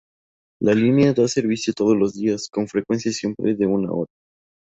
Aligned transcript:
La 0.59 0.73
línea 0.73 1.13
da 1.13 1.27
servicio 1.27 1.73
todos 1.73 1.95
los 1.95 2.15
días, 2.15 2.49
con 2.51 2.67
frecuencias 2.67 3.17
siempre 3.17 3.53
de 3.53 3.67
una 3.67 3.91
hora. 3.91 4.09